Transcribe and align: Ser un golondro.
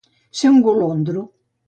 Ser 0.39 0.49
un 0.53 0.57
golondro. 0.69 1.27